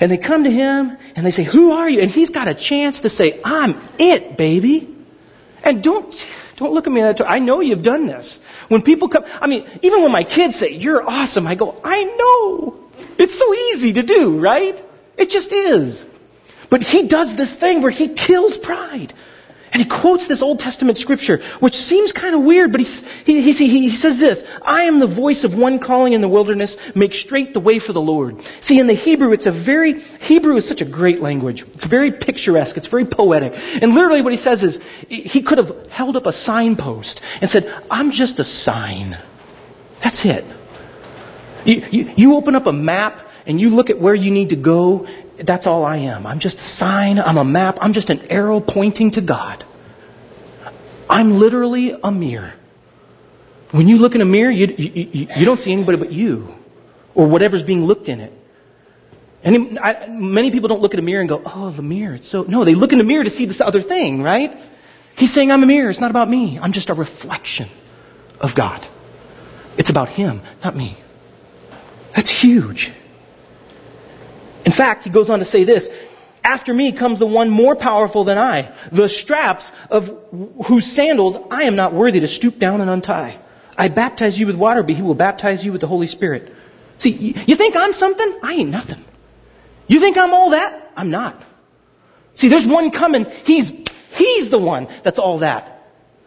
[0.00, 2.00] And they come to him and they say, Who are you?
[2.00, 4.94] And he's got a chance to say, I'm it, baby.
[5.64, 7.26] And don't, don't look at me that way.
[7.26, 8.40] I know you've done this.
[8.68, 12.04] When people come, I mean, even when my kids say, you're awesome, I go, I
[12.04, 12.85] know.
[13.18, 14.82] It's so easy to do, right?
[15.16, 16.06] It just is.
[16.68, 19.12] But he does this thing where he kills pride.
[19.72, 22.86] And he quotes this Old Testament scripture, which seems kind of weird, but he,
[23.24, 26.78] he, he, he says this I am the voice of one calling in the wilderness,
[26.96, 28.42] make straight the way for the Lord.
[28.62, 31.62] See, in the Hebrew, it's a very, Hebrew is such a great language.
[31.74, 33.52] It's very picturesque, it's very poetic.
[33.82, 37.70] And literally what he says is, he could have held up a signpost and said,
[37.90, 39.10] I'm just a sign.
[40.00, 40.44] That's That's it.
[41.66, 44.56] You, you, you open up a map and you look at where you need to
[44.56, 45.06] go.
[45.36, 46.26] That's all I am.
[46.26, 47.18] I'm just a sign.
[47.18, 47.78] I'm a map.
[47.80, 49.64] I'm just an arrow pointing to God.
[51.10, 52.52] I'm literally a mirror.
[53.72, 56.54] When you look in a mirror, you, you, you don't see anybody but you
[57.14, 58.32] or whatever's being looked in it.
[59.42, 62.14] And I, many people don't look at a mirror and go, oh, the mirror.
[62.14, 64.60] It's so, no, they look in the mirror to see this other thing, right?
[65.16, 65.88] He's saying, I'm a mirror.
[65.88, 66.58] It's not about me.
[66.60, 67.68] I'm just a reflection
[68.40, 68.86] of God.
[69.78, 70.96] It's about Him, not me.
[72.16, 72.92] That's huge.
[74.64, 75.90] In fact, he goes on to say this
[76.42, 80.18] After me comes the one more powerful than I, the straps of
[80.64, 83.38] whose sandals I am not worthy to stoop down and untie.
[83.76, 86.54] I baptize you with water, but he will baptize you with the Holy Spirit.
[86.96, 88.38] See, you think I'm something?
[88.42, 89.04] I ain't nothing.
[89.86, 90.92] You think I'm all that?
[90.96, 91.40] I'm not.
[92.32, 93.26] See, there's one coming.
[93.44, 93.68] He's,
[94.14, 95.75] he's the one that's all that.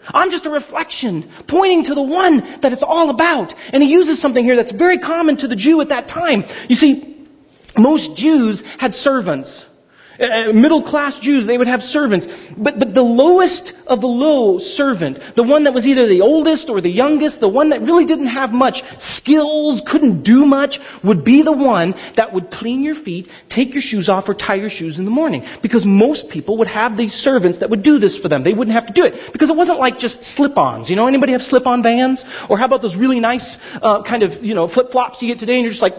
[0.07, 3.53] I'm just a reflection pointing to the one that it's all about.
[3.73, 6.45] And he uses something here that's very common to the Jew at that time.
[6.67, 7.17] You see,
[7.77, 9.65] most Jews had servants.
[10.19, 12.27] Uh, middle class Jews, they would have servants.
[12.57, 16.69] But, but the lowest of the low servant, the one that was either the oldest
[16.69, 21.23] or the youngest, the one that really didn't have much skills, couldn't do much, would
[21.23, 24.69] be the one that would clean your feet, take your shoes off, or tie your
[24.69, 25.45] shoes in the morning.
[25.61, 28.43] Because most people would have these servants that would do this for them.
[28.43, 29.31] They wouldn't have to do it.
[29.31, 30.89] Because it wasn't like just slip-ons.
[30.89, 32.25] You know, anybody have slip-on vans?
[32.49, 35.55] Or how about those really nice, uh, kind of, you know, flip-flops you get today
[35.55, 35.95] and you're just like,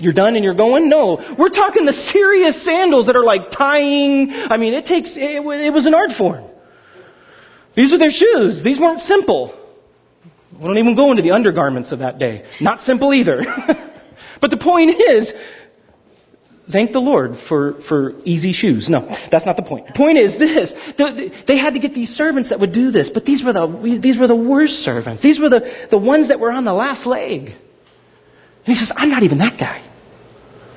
[0.00, 0.88] you're done and you're going?
[0.88, 1.16] No.
[1.36, 4.32] We're talking the serious sandals that are like tying.
[4.32, 6.44] I mean, it takes, it, it was an art form.
[7.74, 8.62] These are their shoes.
[8.62, 9.54] These weren't simple.
[10.58, 12.44] We don't even go into the undergarments of that day.
[12.60, 13.42] Not simple either.
[14.40, 15.34] but the point is,
[16.68, 18.90] thank the Lord for, for easy shoes.
[18.90, 19.86] No, that's not the point.
[19.86, 20.74] The point is this.
[20.96, 24.18] They had to get these servants that would do this, but these were the, these
[24.18, 25.22] were the worst servants.
[25.22, 27.46] These were the, the ones that were on the last leg.
[27.48, 29.80] And he says, I'm not even that guy.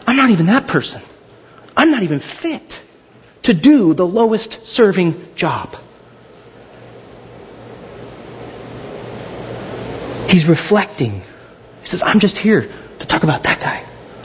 [0.06, 1.02] I'm not even that person.
[1.76, 2.82] I'm not even fit
[3.44, 5.76] to do the lowest serving job.
[10.30, 11.22] He's reflecting.
[11.82, 13.84] He says, I'm just here to talk about that guy.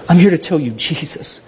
[0.09, 1.41] I'm here to tell you Jesus.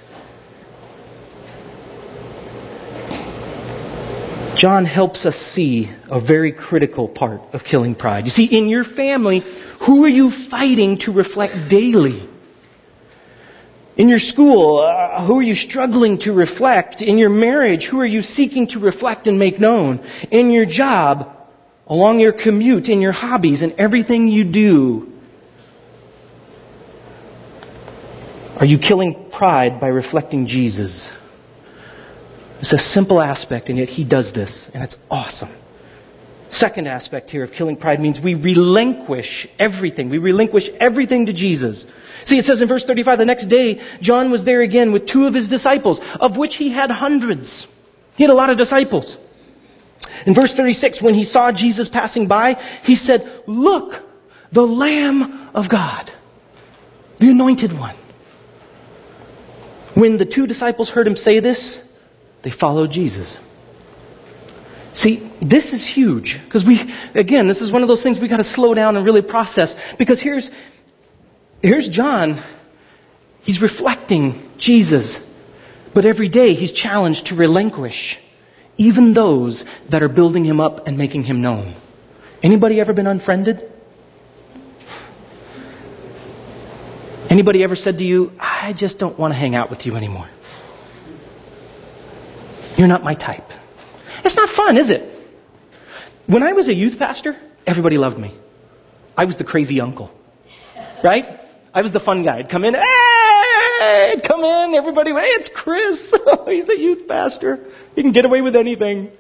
[4.55, 8.27] John helps us see a very critical part of killing pride.
[8.27, 9.39] You see, in your family,
[9.81, 12.29] who are you fighting to reflect daily?
[14.01, 17.03] In your school, uh, who are you struggling to reflect?
[17.03, 20.01] In your marriage, who are you seeking to reflect and make known?
[20.31, 21.37] In your job,
[21.87, 25.13] along your commute, in your hobbies, in everything you do,
[28.57, 31.11] are you killing pride by reflecting Jesus?
[32.61, 35.51] It's a simple aspect, and yet he does this, and it's awesome.
[36.51, 40.09] Second aspect here of killing pride means we relinquish everything.
[40.09, 41.87] We relinquish everything to Jesus.
[42.25, 45.29] See, it says in verse 35, the next day, John was there again with two
[45.29, 47.69] of his disciples, of which he had hundreds.
[48.17, 49.17] He had a lot of disciples.
[50.27, 54.03] In verse 36, when he saw Jesus passing by, he said, Look,
[54.51, 56.11] the Lamb of God,
[57.19, 57.95] the anointed one.
[59.95, 61.81] When the two disciples heard him say this,
[62.43, 63.39] they followed Jesus.
[64.95, 68.39] See, this is huge because we, again, this is one of those things we got
[68.39, 70.51] to slow down and really process because here's,
[71.63, 72.39] here's John.
[73.43, 75.27] He's reflecting Jesus,
[75.95, 78.19] but every day he's challenged to relinquish
[78.77, 81.75] even those that are building him up and making him known.
[82.43, 83.71] Anybody ever been unfriended?
[87.29, 90.29] Anybody ever said to you, I just don't want to hang out with you anymore?
[92.77, 93.53] You're not my type.
[94.25, 95.03] It's not fun, is it?
[96.27, 98.33] When I was a youth pastor, everybody loved me.
[99.17, 100.11] I was the crazy uncle.
[101.03, 101.41] Right?
[101.73, 102.39] I was the fun guy.
[102.39, 106.15] I'd come in, hey, come in, everybody, hey, it's Chris.
[106.47, 107.61] He's the youth pastor.
[107.95, 109.11] He can get away with anything.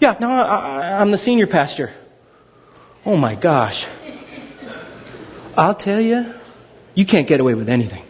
[0.00, 1.92] Yeah, no, I, I'm the senior pastor.
[3.04, 3.86] Oh my gosh.
[5.56, 6.32] I'll tell you,
[6.94, 8.02] you can't get away with anything.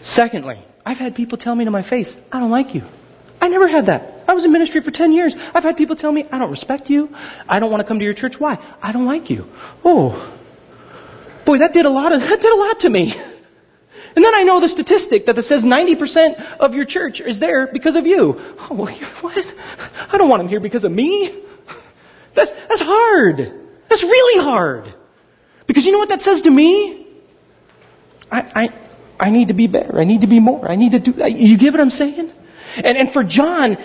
[0.00, 2.84] Secondly, I've had people tell me to my face, I don't like you.
[3.40, 4.13] I never had that.
[4.26, 5.36] I was in ministry for 10 years.
[5.54, 7.14] I've had people tell me, I don't respect you.
[7.48, 8.38] I don't want to come to your church.
[8.40, 8.58] Why?
[8.82, 9.50] I don't like you.
[9.84, 10.32] Oh.
[11.44, 13.14] Boy, that did a lot of, that did a lot to me.
[14.16, 17.96] And then I know the statistic that says 90% of your church is there because
[17.96, 18.40] of you.
[18.58, 19.54] Oh, well, what?
[20.12, 21.34] I don't want them here because of me.
[22.32, 23.52] That's, that's hard.
[23.88, 24.92] That's really hard.
[25.66, 27.06] Because you know what that says to me?
[28.30, 28.68] I, I,
[29.18, 29.98] I need to be better.
[29.98, 30.70] I need to be more.
[30.70, 32.30] I need to do, you get what I'm saying?
[32.76, 33.78] And, and for John,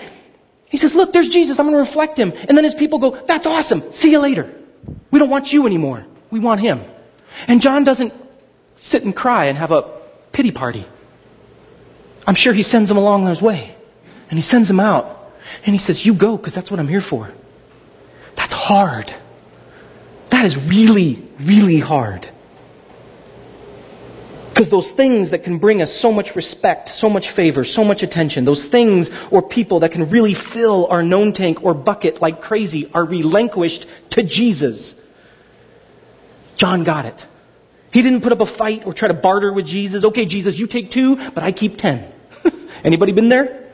[0.70, 1.58] he says, look, there's Jesus.
[1.58, 2.32] I'm going to reflect him.
[2.48, 3.90] And then his people go, that's awesome.
[3.90, 4.48] See you later.
[5.10, 6.06] We don't want you anymore.
[6.30, 6.84] We want him.
[7.48, 8.14] And John doesn't
[8.76, 9.82] sit and cry and have a
[10.30, 10.84] pity party.
[12.24, 13.74] I'm sure he sends them along his way.
[14.30, 15.32] And he sends them out.
[15.66, 17.28] And he says, You go, because that's what I'm here for.
[18.36, 19.12] That's hard.
[20.28, 22.28] That is really, really hard.
[24.60, 28.02] Because those things that can bring us so much respect, so much favor, so much
[28.02, 32.42] attention, those things or people that can really fill our known tank or bucket like
[32.42, 35.00] crazy are relinquished to Jesus.
[36.58, 37.26] John got it.
[37.90, 40.04] He didn't put up a fight or try to barter with Jesus.
[40.04, 42.12] Okay, Jesus, you take two, but I keep ten.
[42.84, 43.64] Anybody been there?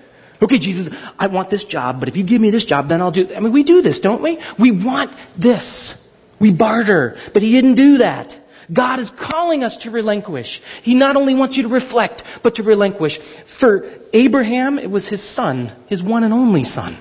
[0.40, 3.10] Okay, Jesus, I want this job, but if you give me this job, then I'll
[3.10, 3.34] do.
[3.34, 4.38] I mean, we do this, don't we?
[4.56, 6.00] We want this.
[6.38, 8.38] We barter, but he didn't do that.
[8.72, 10.60] God is calling us to relinquish.
[10.82, 13.18] He not only wants you to reflect, but to relinquish.
[13.18, 16.96] For Abraham, it was his son, his one and only son,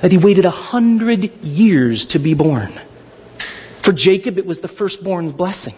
[0.00, 2.72] that he waited a hundred years to be born.
[3.78, 5.74] For Jacob, it was the firstborn's blessing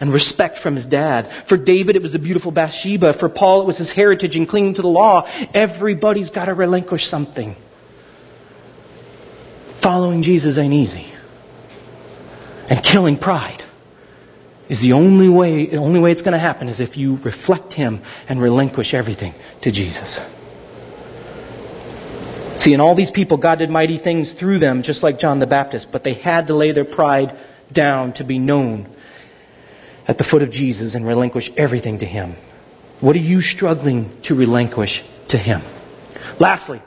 [0.00, 1.28] and respect from his dad.
[1.46, 3.12] For David, it was the beautiful Bathsheba.
[3.12, 5.28] For Paul, it was his heritage and clinging to the law.
[5.54, 7.56] Everybody's got to relinquish something.
[9.80, 11.06] Following Jesus ain't easy.
[12.68, 13.62] And killing pride
[14.68, 17.72] is the only way, the only way it's going to happen is if you reflect
[17.72, 20.20] Him and relinquish everything to Jesus.
[22.56, 25.46] See, in all these people, God did mighty things through them, just like John the
[25.46, 27.36] Baptist, but they had to lay their pride
[27.70, 28.86] down to be known
[30.08, 32.34] at the foot of Jesus and relinquish everything to Him.
[33.00, 35.60] What are you struggling to relinquish to Him?
[36.38, 36.80] Lastly,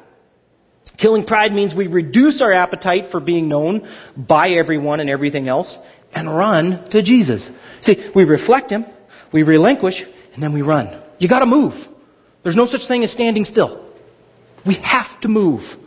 [0.99, 5.79] Killing pride means we reduce our appetite for being known by everyone and everything else
[6.13, 7.49] and run to Jesus.
[7.79, 8.85] See, we reflect Him,
[9.31, 10.89] we relinquish, and then we run.
[11.17, 11.87] You gotta move.
[12.43, 13.81] There's no such thing as standing still.
[14.65, 15.77] We have to move.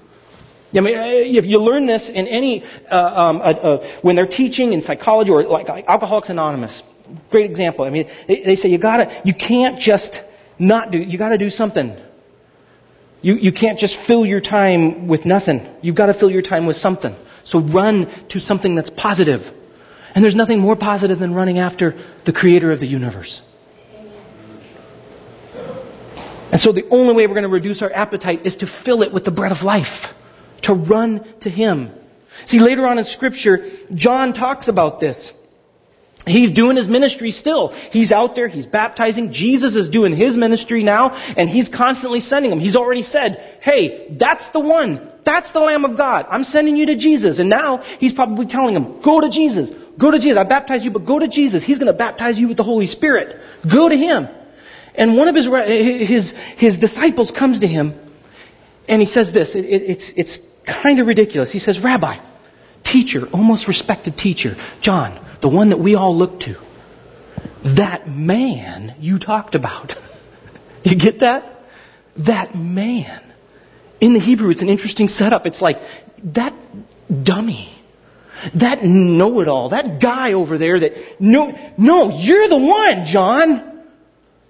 [0.74, 4.72] I mean, if you learn this in any, uh, um, uh, uh, when they're teaching
[4.72, 6.82] in psychology or like, like, Alcoholics Anonymous,
[7.28, 7.84] great example.
[7.84, 10.22] I mean, they, they say you gotta, you can't just
[10.58, 11.94] not do, you gotta do something.
[13.22, 15.66] You, you can't just fill your time with nothing.
[15.80, 17.14] You've got to fill your time with something.
[17.44, 19.52] So run to something that's positive.
[20.14, 23.40] And there's nothing more positive than running after the creator of the universe.
[26.50, 29.12] And so the only way we're going to reduce our appetite is to fill it
[29.12, 30.14] with the bread of life.
[30.62, 31.90] To run to Him.
[32.44, 35.32] See, later on in scripture, John talks about this.
[36.24, 37.68] He's doing his ministry still.
[37.90, 39.32] He's out there, he's baptizing.
[39.32, 42.60] Jesus is doing his ministry now, and he's constantly sending them.
[42.60, 45.10] He's already said, hey, that's the one.
[45.24, 46.26] That's the Lamb of God.
[46.30, 47.40] I'm sending you to Jesus.
[47.40, 49.72] And now he's probably telling them, go to Jesus.
[49.98, 50.38] Go to Jesus.
[50.38, 51.64] I baptize you, but go to Jesus.
[51.64, 53.40] He's going to baptize you with the Holy Spirit.
[53.66, 54.28] Go to him.
[54.94, 57.98] And one of his, his, his disciples comes to him,
[58.88, 59.54] and he says this.
[59.54, 61.50] It, it, it's, it's kind of ridiculous.
[61.50, 62.18] He says, Rabbi,
[62.82, 66.56] teacher, almost respected teacher, John, the one that we all look to.
[67.62, 69.96] That man you talked about.
[70.84, 71.64] you get that?
[72.16, 73.20] That man.
[74.00, 75.46] In the Hebrew, it's an interesting setup.
[75.46, 75.80] It's like
[76.34, 76.54] that
[77.22, 77.68] dummy,
[78.54, 83.70] that know it all, that guy over there that, no, no, you're the one, John.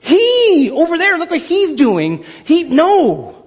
[0.01, 2.25] He, over there, look what he's doing.
[2.45, 3.47] He, no.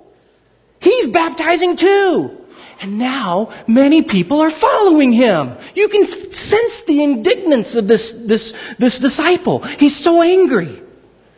[0.79, 2.44] He's baptizing too.
[2.81, 5.55] And now many people are following him.
[5.75, 9.59] You can sense the indignance of this, this, this disciple.
[9.59, 10.81] He's so angry.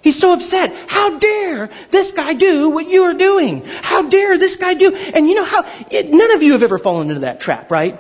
[0.02, 0.74] He's so upset.
[0.88, 3.66] How dare this guy do what you are doing?
[3.66, 4.96] How dare this guy do?
[4.96, 8.00] And you know how, it, none of you have ever fallen into that trap, right?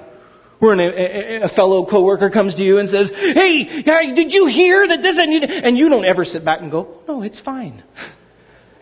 [0.60, 4.88] Where a, a, a fellow coworker comes to you and says, hey, did you hear
[4.88, 7.84] that this, and you don't ever sit back and go, no, it's fine.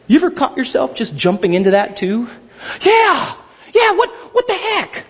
[0.07, 2.29] You ever caught yourself just jumping into that too?
[2.81, 3.35] Yeah,
[3.75, 5.05] yeah, what, what the heck?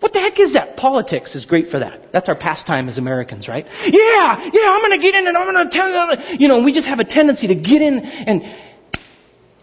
[0.00, 0.76] What the heck is that?
[0.76, 2.12] Politics is great for that.
[2.12, 3.66] That's our pastime as Americans, right?
[3.84, 6.88] Yeah, yeah, I'm gonna get in and I'm gonna tell you, you know, we just
[6.88, 8.42] have a tendency to get in and,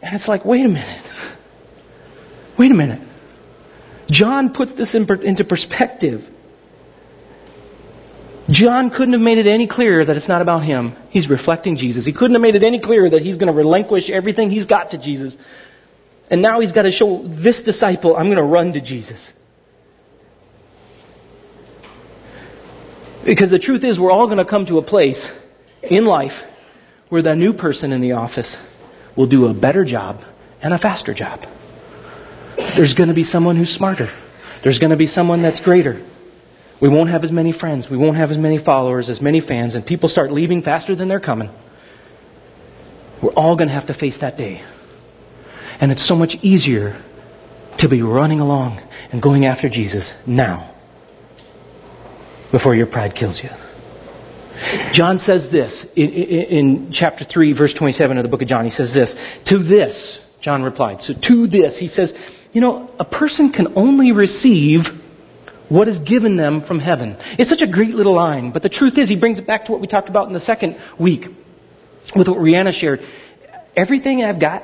[0.02, 1.12] and it's like, wait a minute.
[2.58, 3.02] Wait a minute.
[4.10, 6.30] John puts this in, into perspective.
[8.50, 10.94] John couldn't have made it any clearer that it's not about him.
[11.10, 12.04] He's reflecting Jesus.
[12.06, 14.92] He couldn't have made it any clearer that he's going to relinquish everything he's got
[14.92, 15.38] to Jesus.
[16.34, 19.32] And now he's got to show this disciple, I'm going to run to Jesus.
[23.24, 25.32] Because the truth is, we're all going to come to a place
[25.84, 26.44] in life
[27.10, 28.60] where the new person in the office
[29.16, 30.24] will do a better job
[30.64, 31.46] and a faster job.
[32.78, 34.10] There's going to be someone who's smarter.
[34.64, 36.02] There's going to be someone that's greater.
[36.80, 37.92] We won't have as many friends.
[37.92, 41.10] We won't have as many followers, as many fans, and people start leaving faster than
[41.10, 41.52] they're coming.
[43.22, 44.64] We're all going to have to face that day.
[45.84, 46.96] And it's so much easier
[47.80, 48.82] to be running along
[49.12, 50.70] and going after Jesus now
[52.54, 53.50] before your pride kills you.
[54.94, 58.64] John says this in, in, in, chapter 3, verse 27 of the book of John.
[58.64, 59.18] He says this
[59.48, 61.04] To this, John replied.
[61.04, 62.18] So, to this, he says,
[62.54, 64.88] You know, a person can only receive
[65.68, 67.18] what is given them from heaven.
[67.38, 69.74] It's such a great little line, but the truth is, he brings it back to
[69.74, 71.28] what we talked about in the second week
[72.16, 73.04] with what Rihanna shared.
[73.76, 74.64] Everything I've got,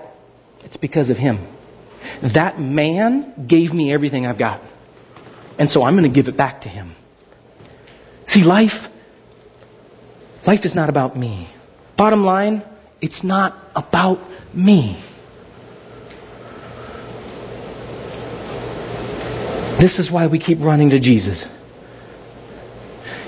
[0.63, 1.39] it's because of him.
[2.21, 4.61] That man gave me everything I've got.
[5.57, 6.91] And so I'm going to give it back to him.
[8.25, 8.89] See, life,
[10.45, 11.47] life is not about me.
[11.97, 12.63] Bottom line,
[13.01, 14.19] it's not about
[14.53, 14.97] me.
[19.79, 21.47] This is why we keep running to Jesus.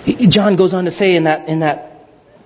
[0.06, 1.91] John goes on to say in that, in that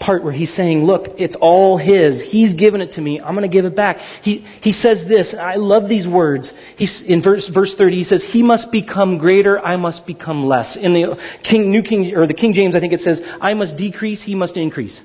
[0.05, 2.21] part where he's saying, look, it's all his.
[2.21, 3.19] He's given it to me.
[3.19, 3.99] I'm going to give it back.
[4.21, 6.53] He, he says this, and I love these words.
[6.77, 10.75] He's, in verse, verse 30, he says, he must become greater, I must become less.
[10.75, 13.77] In the King, New King, or the King James, I think it says, I must
[13.77, 15.01] decrease, he must increase.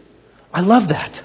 [0.53, 1.23] I love that.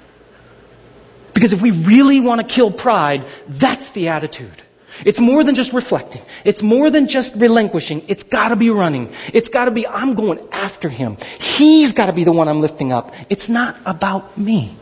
[1.33, 4.63] Because if we really want to kill pride, that's the attitude.
[5.03, 6.21] It's more than just reflecting.
[6.43, 8.03] It's more than just relinquishing.
[8.07, 9.11] It's got to be running.
[9.33, 11.17] It's got to be, I'm going after him.
[11.39, 13.13] He's got to be the one I'm lifting up.
[13.29, 14.75] It's not about me.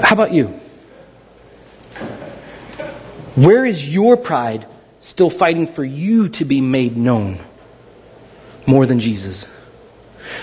[0.00, 0.46] How about you?
[3.36, 4.66] Where is your pride
[5.00, 7.38] still fighting for you to be made known
[8.66, 9.44] more than Jesus?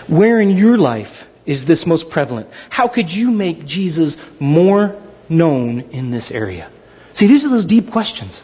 [0.08, 2.50] Where in your life is this most prevalent?
[2.70, 5.01] How could you make Jesus more
[5.32, 6.70] known in this area?
[7.14, 8.42] See, these are those deep questions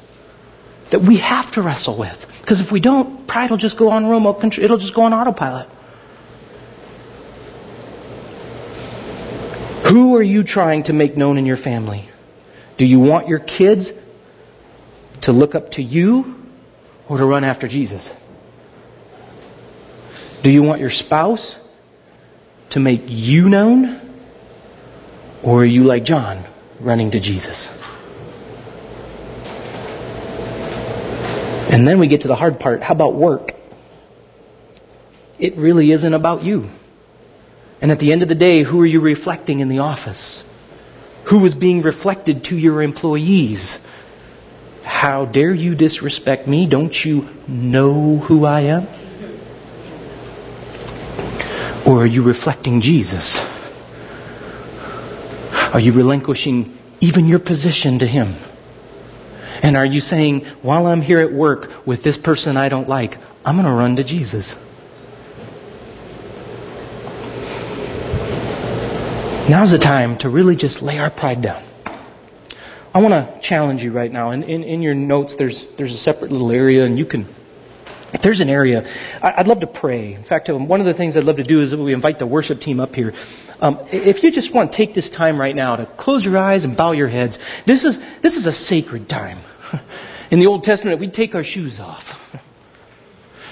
[0.90, 2.40] that we have to wrestle with.
[2.42, 4.64] Because if we don't, pride will just go on remote control.
[4.64, 5.68] It'll just go on autopilot.
[9.88, 12.08] Who are you trying to make known in your family?
[12.78, 13.92] Do you want your kids
[15.22, 16.36] to look up to you
[17.08, 18.12] or to run after Jesus?
[20.44, 21.56] Do you want your spouse
[22.72, 24.00] to make you known?
[25.44, 26.44] Or are you like John,
[26.80, 27.70] running to Jesus.
[31.72, 32.82] And then we get to the hard part.
[32.82, 33.54] How about work?
[35.38, 36.70] It really isn't about you.
[37.82, 40.44] And at the end of the day, who are you reflecting in the office?
[41.26, 43.86] Who is being reflected to your employees?
[44.84, 46.66] How dare you disrespect me?
[46.66, 48.88] Don't you know who I am?
[51.86, 53.57] Or are you reflecting Jesus?
[55.78, 58.34] Are you relinquishing even your position to Him?
[59.62, 63.20] And are you saying, while I'm here at work with this person I don't like,
[63.46, 64.56] I'm going to run to Jesus?
[69.48, 71.62] Now's the time to really just lay our pride down.
[72.92, 74.32] I want to challenge you right now.
[74.32, 77.28] In, in, in your notes, there's, there's a separate little area, and you can
[78.14, 78.88] if there's an area,
[79.22, 80.14] I'd love to pray.
[80.14, 82.26] In fact, um, one of the things I'd love to do is we invite the
[82.26, 83.14] worship team up here.
[83.60, 86.64] Um, if you just want to take this time right now to close your eyes
[86.64, 89.40] and bow your heads, this is, this is a sacred time.
[90.32, 92.24] In the Old Testament, we'd take our shoes off.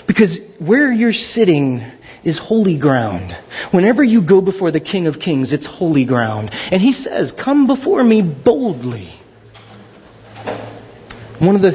[0.07, 1.83] Because where you're sitting
[2.23, 3.31] is holy ground.
[3.71, 6.51] Whenever you go before the King of Kings, it's holy ground.
[6.71, 9.09] And he says, Come before me boldly.
[11.39, 11.71] One of the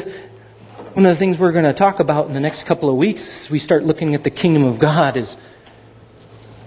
[0.94, 3.44] one of the things we're going to talk about in the next couple of weeks
[3.44, 5.36] as we start looking at the kingdom of God is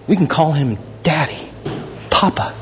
[0.06, 1.50] we can call him Daddy,
[2.24, 2.54] Papa.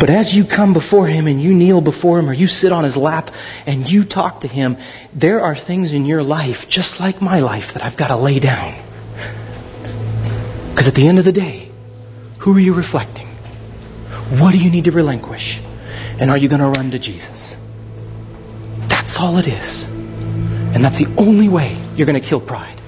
[0.00, 2.84] But as you come before him and you kneel before him or you sit on
[2.84, 3.30] his lap
[3.64, 4.76] and you talk to him,
[5.14, 8.38] there are things in your life, just like my life, that I've got to lay
[8.38, 8.74] down.
[10.70, 11.70] Because at the end of the day,
[12.40, 13.28] who are you reflecting?
[14.40, 15.58] What do you need to relinquish?
[16.18, 17.56] And are you going to run to Jesus?
[18.88, 19.84] That's all it is.
[19.84, 22.81] And that's the only way you're going to kill pride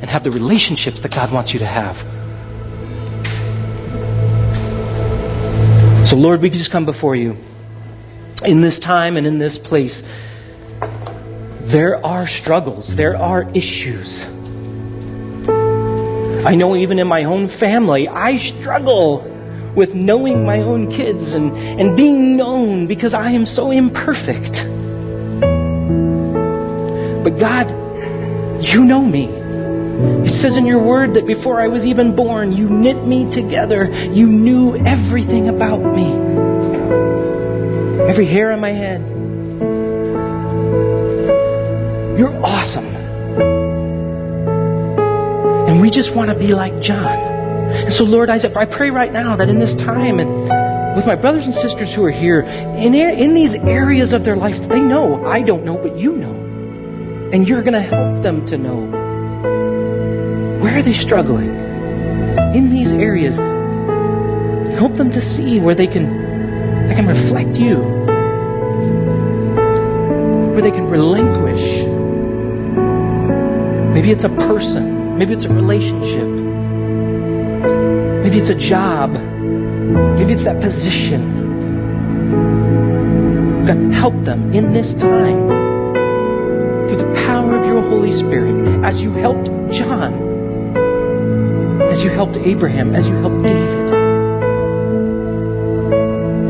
[0.00, 1.98] and have the relationships that God wants you to have.
[6.06, 7.36] So, Lord, we just come before you.
[8.44, 10.02] In this time and in this place,
[11.60, 14.24] there are struggles, there are issues.
[16.44, 19.18] I know even in my own family, I struggle
[19.74, 24.66] with knowing my own kids and, and being known because I am so imperfect.
[27.22, 27.70] But God,
[28.64, 29.39] you know me.
[30.00, 33.90] It says in your word that before I was even born, you knit me together.
[33.90, 36.12] You knew everything about me.
[38.08, 39.00] Every hair on my head.
[42.18, 42.86] You're awesome.
[45.66, 47.06] And we just want to be like John.
[47.08, 51.44] And so, Lord, I, pray right now that in this time and with my brothers
[51.46, 55.42] and sisters who are here, in, in these areas of their life, they know, I
[55.42, 57.30] don't know, but you know.
[57.32, 58.99] And you're going to help them to know
[60.70, 61.48] where are they struggling
[62.54, 63.36] in these areas.
[63.36, 67.78] Help them to see where they can they can reflect you.
[70.52, 71.82] Where they can relinquish.
[73.94, 75.18] Maybe it's a person.
[75.18, 76.28] Maybe it's a relationship.
[78.22, 79.10] Maybe it's a job.
[79.10, 81.48] Maybe it's that position.
[83.66, 85.48] God, help them in this time
[86.86, 90.29] through the power of your Holy Spirit as you helped John,
[91.90, 93.92] as you helped Abraham, as you helped David,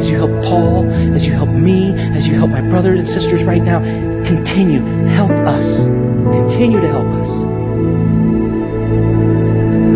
[0.01, 3.43] as you helped Paul, as you help me, as you help my brothers and sisters
[3.43, 3.81] right now.
[4.25, 4.83] Continue.
[5.07, 5.85] Help us.
[5.85, 7.39] Continue to help us.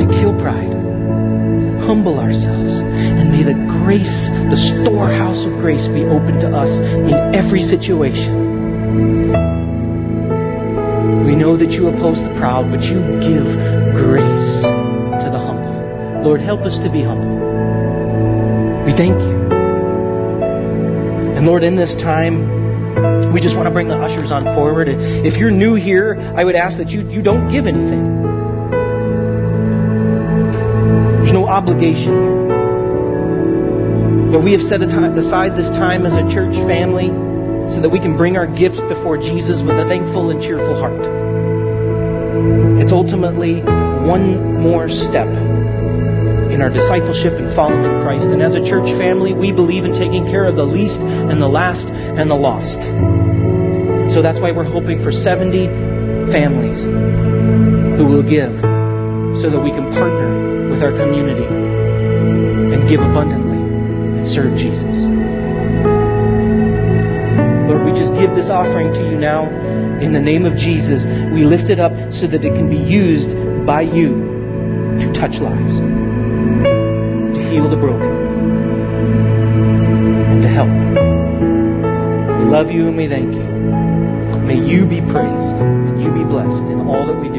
[0.02, 0.74] To kill pride
[1.84, 7.12] humble ourselves, and may the grace, the storehouse of grace, be open to us in
[7.12, 8.64] every situation.
[11.26, 13.52] We know that you oppose the proud, but you give
[13.94, 14.73] grace.
[16.24, 17.36] Lord, help us to be humble.
[18.86, 19.52] We thank you.
[21.36, 24.88] And Lord, in this time, we just want to bring the ushers on forward.
[24.88, 28.22] If you're new here, I would ask that you, you don't give anything.
[31.18, 32.44] There's no obligation here.
[34.32, 37.08] But we have set aside this time as a church family
[37.70, 41.02] so that we can bring our gifts before Jesus with a thankful and cheerful heart.
[42.80, 45.28] It's ultimately one more step
[46.54, 48.28] in our discipleship and following Christ.
[48.28, 51.48] And as a church family, we believe in taking care of the least and the
[51.48, 52.80] last and the lost.
[54.12, 59.92] So that's why we're hoping for 70 families who will give so that we can
[59.92, 63.58] partner with our community and give abundantly
[64.18, 65.04] and serve Jesus.
[67.68, 69.48] Lord, we just give this offering to you now
[69.98, 71.04] in the name of Jesus.
[71.04, 75.80] We lift it up so that it can be used by you to touch lives,
[77.54, 78.10] heal the broken,
[80.32, 80.68] and to help.
[82.40, 83.44] We love you and we thank you.
[84.40, 87.33] May you be praised and you be blessed in all that we do.